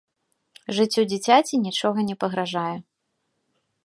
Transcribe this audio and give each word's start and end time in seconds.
Жыццю 0.77 1.03
дзіцяці 1.11 1.59
нічога 1.65 1.99
не 2.09 2.15
пагражае. 2.23 2.73